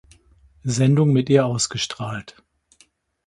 Sendung 0.63 1.13
mit 1.13 1.29
ihr 1.29 1.45
ausgestrahlt. 1.45 2.41